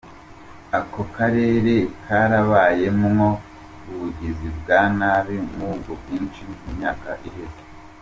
Ako 0.79 1.01
karere 1.15 1.75
karabayemwo 2.03 3.27
ubugizi 3.89 4.47
bwa 4.57 4.81
nabi 4.97 5.35
nk'ubwo 5.49 5.91
bwinshi 6.01 6.41
mu 6.57 6.67
myaka 6.77 7.09
iheze. 7.27 7.61